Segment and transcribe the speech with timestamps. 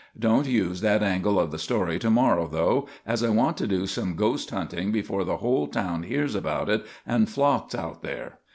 [0.17, 3.85] Don't use that angle of the story to morrow, though, as I want to do
[3.85, 8.39] some ghost hunting before the whole town hears about it and flocks out there.